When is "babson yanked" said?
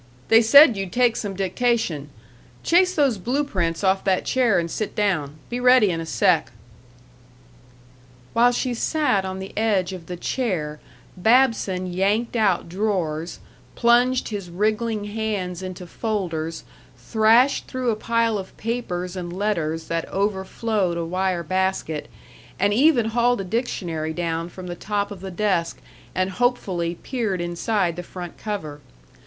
11.15-12.35